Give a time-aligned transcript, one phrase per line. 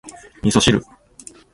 [0.41, 0.83] 味噌汁